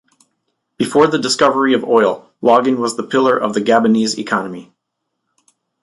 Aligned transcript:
Before 0.77 1.05
the 1.05 1.19
discovery 1.19 1.75
of 1.75 1.83
oil, 1.83 2.31
logging 2.41 2.79
was 2.79 2.97
the 2.97 3.03
pillar 3.03 3.37
of 3.37 3.53
the 3.53 3.61
Gabonese 3.61 4.17
economy. 4.17 4.73